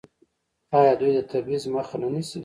آیا 0.77 0.93
دوی 0.99 1.11
د 1.17 1.19
تبعیض 1.31 1.63
مخه 1.75 1.95
نه 2.01 2.07
نیسي؟ 2.13 2.39